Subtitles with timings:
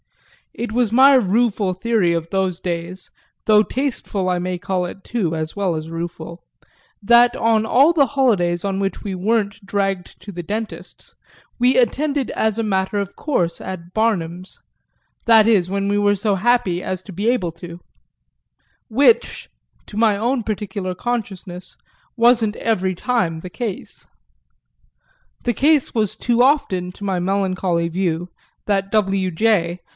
[0.55, 3.11] It was my rueful theory of those days
[3.45, 6.43] though tasteful I may call it too as well as rueful
[7.01, 11.13] that on all the holidays on which we weren't dragged to the dentist's
[11.59, 14.59] we attended as a matter of course at Barnum's,
[15.27, 17.79] that is when we were so happy as to be able to;
[18.89, 19.49] which,
[19.85, 21.77] to my own particular consciousness,
[22.17, 24.07] wasn't every time the case.
[25.43, 28.29] The case was too often, to my melancholy view,
[28.65, 29.29] that W.
[29.29, 29.79] J.